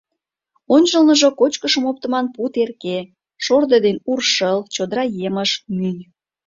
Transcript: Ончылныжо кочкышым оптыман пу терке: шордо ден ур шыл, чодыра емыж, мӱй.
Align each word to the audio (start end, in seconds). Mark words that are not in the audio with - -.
Ончылныжо 0.75 1.29
кочкышым 1.39 1.83
оптыман 1.89 2.25
пу 2.33 2.41
терке: 2.53 2.97
шордо 3.45 3.77
ден 3.85 3.97
ур 4.11 4.19
шыл, 4.33 4.59
чодыра 4.73 5.03
емыж, 5.27 5.51
мӱй. 5.77 5.97